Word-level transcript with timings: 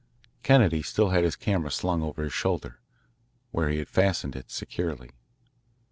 Kennedy 0.41 0.81
still 0.81 1.09
had 1.09 1.23
his 1.23 1.35
camera 1.35 1.69
slung 1.69 2.01
over 2.01 2.23
his 2.23 2.33
shoulder, 2.33 2.79
where 3.51 3.69
he 3.69 3.77
had 3.77 3.87
fastened 3.87 4.35
it 4.35 4.49
securely. 4.49 5.11